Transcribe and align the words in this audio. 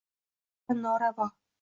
bari 0.65 0.73
noravo 0.81 1.25